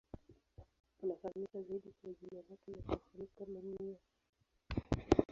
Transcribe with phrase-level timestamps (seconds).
[1.03, 3.97] Anafahamika zaidi kwa jina lake la kisanii kama Ne-Yo.